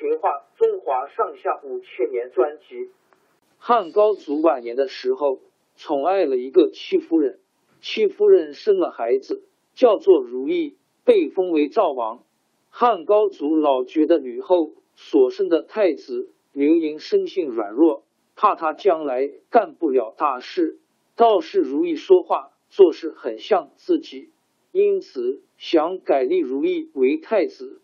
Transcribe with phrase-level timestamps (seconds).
[0.00, 2.88] 评话中华上下五千年》专辑。
[3.58, 5.40] 汉高祖晚年的时候，
[5.76, 7.38] 宠爱了一个戚夫人，
[7.82, 12.24] 戚夫人生了孩子，叫做如意，被封为赵王。
[12.70, 18.02] 汉高祖老觉得吕后所生的太子刘盈生性软弱，
[18.36, 20.78] 怕他将来干不了大事，
[21.14, 24.30] 倒是如意说话做事很像自己。
[24.72, 27.79] 因此，想改立如意为太子。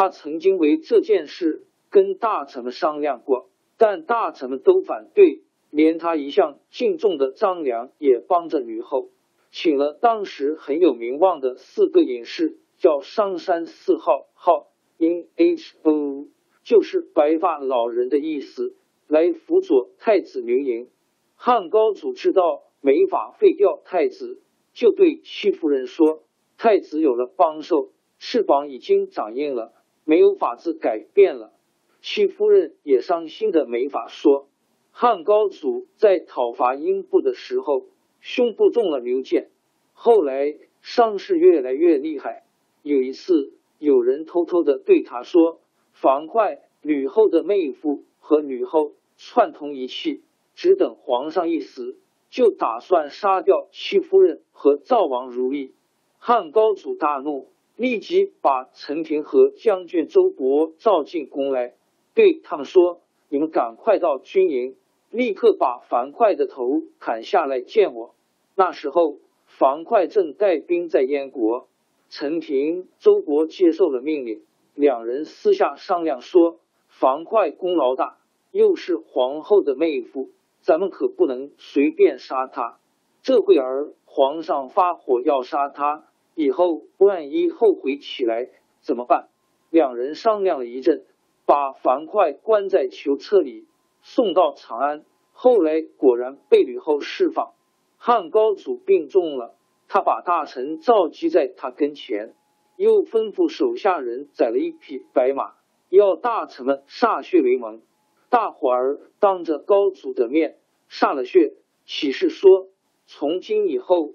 [0.00, 5.42] 他曾经为这件事跟大臣们商量过，但大臣们都反对。
[5.68, 9.10] 连他一向敬重的张良也帮着吕后，
[9.50, 16.28] 请了当时很有名望的四个隐士，叫商山四号号 in h o，
[16.64, 18.74] 就是白发老人的意思，
[19.06, 20.88] 来辅佐太子刘盈。
[21.36, 24.40] 汉高祖知道没法废掉太子，
[24.72, 26.22] 就对戚夫人说。
[26.56, 29.74] 太子有了帮手，翅膀已经长硬了，
[30.04, 31.52] 没有法子改变了。
[32.00, 34.48] 戚夫人也伤心的没法说。
[34.90, 37.86] 汉高祖在讨伐英布的时候，
[38.20, 39.50] 胸部中了流箭，
[39.92, 42.44] 后来伤势越来越厉害。
[42.82, 45.60] 有一次，有人偷偷的对他说
[45.92, 50.22] ：“樊哙，吕后的妹夫，和吕后串通一气，
[50.54, 51.98] 只等皇上一死，
[52.30, 55.74] 就打算杀掉戚夫人和赵王如意。”
[56.18, 57.48] 汉高祖大怒，
[57.80, 61.72] 立即把陈平和将军周勃召进宫来，
[62.12, 64.76] 对他们说：“你们赶快到军营，
[65.08, 68.14] 立刻把樊哙的头砍下来见我。”
[68.54, 71.68] 那时候，樊哙正带兵在燕国。
[72.10, 74.42] 陈平、周勃接受了命令，
[74.74, 78.18] 两人私下商量说：“樊哙功劳大，
[78.50, 80.28] 又是皇后的妹夫，
[80.60, 82.78] 咱们可不能随便杀他。
[83.22, 86.04] 这会儿皇上发火要杀他。”
[86.40, 88.48] 以后万一后悔起来
[88.80, 89.28] 怎么办？
[89.68, 91.04] 两人商量了一阵，
[91.44, 93.66] 把樊哙关在囚车里，
[94.00, 95.04] 送到长安。
[95.32, 97.52] 后来果然被吕后释放。
[97.98, 99.54] 汉高祖病重了，
[99.86, 102.34] 他把大臣召集在他跟前，
[102.76, 105.52] 又吩咐手下人宰了一匹白马，
[105.90, 107.82] 要大臣们歃血为盟。
[108.30, 110.56] 大伙儿当着高祖的面
[110.90, 111.52] 歃了血，
[111.84, 112.68] 起誓说：
[113.04, 114.14] 从今以后。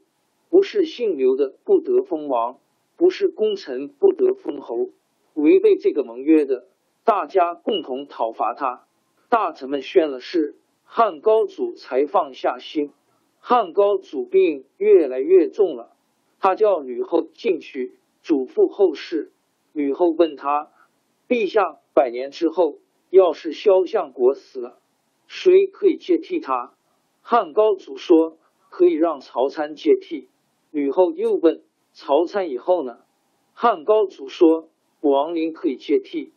[0.49, 2.59] 不是姓刘的不得封王，
[2.97, 4.89] 不是功臣不得封侯。
[5.33, 6.67] 违背这个盟约的，
[7.03, 8.87] 大家共同讨伐他。
[9.27, 12.91] 大臣们宣了誓，汉高祖才放下心。
[13.39, 15.95] 汉高祖病越来越重了，
[16.39, 19.31] 他叫吕后进去嘱咐后事。
[19.73, 20.71] 吕后问他
[21.27, 24.79] ：“陛下百年之后，要是萧相国死了，
[25.27, 26.73] 谁可以接替他？”
[27.21, 28.37] 汉高祖说
[28.69, 30.29] ：“可以让曹参接替。”
[30.75, 31.61] 吕后又问
[31.93, 32.97] 曹参以后呢？
[33.53, 34.67] 汉高祖说
[34.99, 36.33] 王陵可以接替，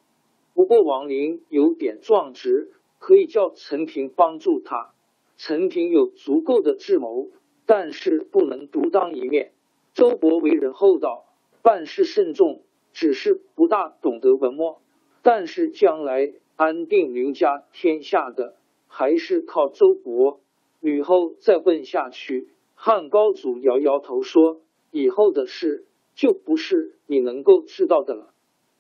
[0.55, 2.71] 不过王陵有点壮直，
[3.01, 4.93] 可以叫陈平帮助他。
[5.37, 7.31] 陈平有足够的智谋，
[7.67, 9.51] 但是不能独当一面。
[9.93, 11.25] 周勃为人厚道，
[11.61, 12.63] 办事慎重，
[12.93, 14.81] 只是不大懂得文墨。
[15.21, 18.55] 但是将来安定刘家天下的，
[18.87, 20.39] 还是靠周勃。
[20.79, 22.51] 吕后再问下去。
[22.81, 24.61] 汉高祖摇摇头说
[24.93, 25.85] ：“以后的事
[26.15, 28.33] 就不是你能够知道的了。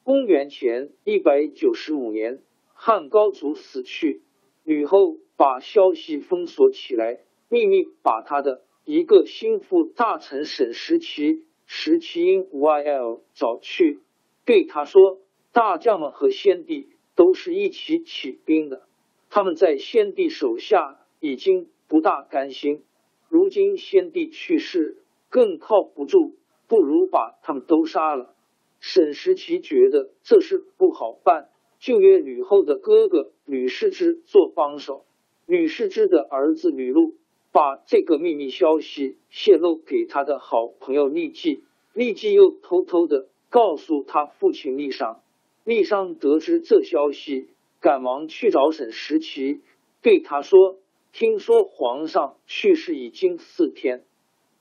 [0.04, 2.40] 公元前一百九十五年，
[2.72, 4.22] 汉高祖死去，
[4.62, 7.18] 吕后把消息封锁起来，
[7.48, 13.98] 秘密把他的一个心腹大臣沈石奇、石奇英 YL 找去，
[14.44, 15.18] 对他说
[15.50, 16.86] ：“大将们和先帝
[17.16, 18.86] 都是一起起兵的，
[19.28, 22.84] 他们在先帝手下已经不大甘心，
[23.28, 24.96] 如今先帝去世，
[25.28, 26.34] 更靠不住，
[26.66, 28.34] 不如把他们都杀了。”
[28.80, 31.48] 沈石奇觉得这事不好办，
[31.80, 35.04] 就约吕后的哥哥吕师之做帮手。
[35.46, 37.14] 吕师之的儿子吕禄
[37.52, 45.22] 把这个秘密消息泄露给他的好朋友厉季，厉季又偷偷的告诉他父亲厉商。
[45.64, 47.48] 厉商得知这消息，
[47.80, 49.60] 赶忙去找沈石奇，
[50.02, 50.78] 对他说
[51.12, 54.04] ：“听说皇上去世已经四天，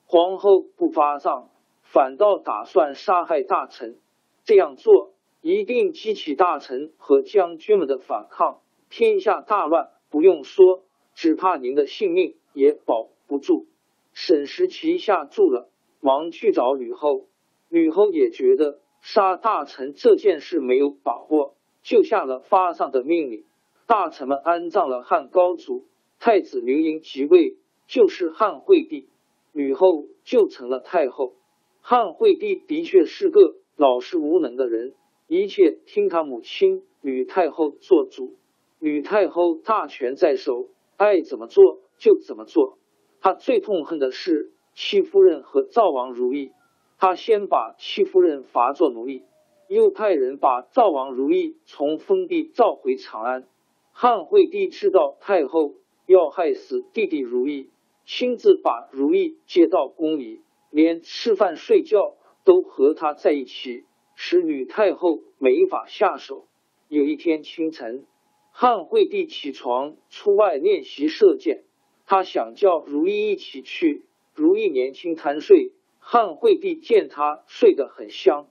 [0.05, 1.49] 皇后不发丧，
[1.83, 3.97] 反倒打算杀害大臣。”
[4.43, 5.11] 这样做
[5.41, 9.89] 一定激起大臣和将军们的反抗，天下大乱。
[10.09, 10.83] 不用说，
[11.13, 13.67] 只怕您的性命也保不住。
[14.13, 17.25] 沈石奇下住了，忙去找吕后。
[17.67, 23.43] 吕后也觉得杀大臣这件事没有把握，就下了发丧的命令。
[23.85, 25.85] 大臣们安葬了汉高祖，
[26.19, 29.07] 太子刘盈即位，就是汉惠帝，
[29.51, 31.33] 吕后就成了太后。
[31.81, 33.55] 汉惠帝的确是个。
[33.79, 34.95] 老实无能的人，
[35.27, 38.33] 一切听他母亲吕太后做主。
[38.79, 42.79] 吕太后大权在手，爱怎么做就怎么做。
[43.21, 46.53] 他最痛恨的是戚夫人和赵王如意。
[46.97, 49.21] 他先把戚夫人罚做奴隶，
[49.67, 53.47] 又派人把赵王如意从封地召回长安。
[53.91, 55.75] 汉惠帝知道太后
[56.07, 57.69] 要害死弟弟如意，
[58.05, 62.15] 亲自把如意接到宫里，连吃饭睡觉。
[62.43, 63.83] 都和他在一起，
[64.15, 66.47] 使吕太后没法下手。
[66.87, 68.05] 有一天清晨，
[68.51, 71.65] 汉惠帝起床出外练习射箭，
[72.05, 74.05] 他想叫如意一起去。
[74.33, 78.47] 如意年轻贪睡，汉惠帝见他睡得很香，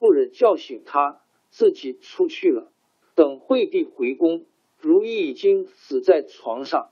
[0.00, 2.72] 不忍叫醒他，自己出去了。
[3.14, 4.44] 等惠帝回宫，
[4.80, 6.90] 如意已经死在床上。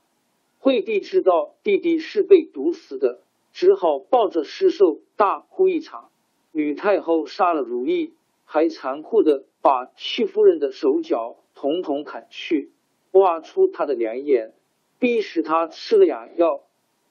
[0.59, 3.21] 惠帝知道弟弟是被毒死的，
[3.53, 6.09] 只好抱着尸首大哭一场。
[6.51, 8.13] 吕太后杀了如意，
[8.43, 12.71] 还残酷的把戚夫人的手脚统统砍去，
[13.11, 14.53] 挖出她的两眼，
[14.99, 16.61] 逼使她吃了哑药，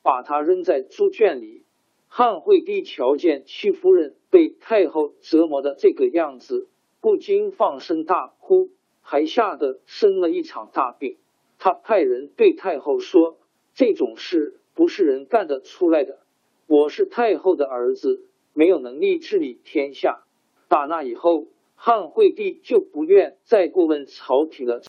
[0.03, 1.65] 把她扔在猪圈里。
[2.09, 6.69] 汉惠帝瞧见戚夫人被太后折磨的这个样子，
[7.01, 8.71] 不禁放声大哭，
[9.11, 11.17] 还吓得生了一场大病。
[11.59, 13.39] 他派人对太后说
[13.75, 16.19] ：“这种事不是人干得出来的，
[16.67, 18.21] 我是太后的儿子。”
[18.53, 20.25] 没有能力治理天下。
[20.69, 24.83] 打那以后，汉惠帝就不愿再过问朝廷了。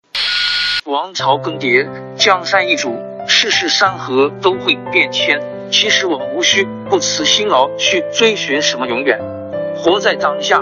[0.86, 2.89] 王朝更迭，江山易主，
[3.25, 5.39] 世事山河都会变迁。
[5.72, 9.19] 其实我们无需不辞辛劳去追寻什么永远，
[9.77, 10.62] 活在当下，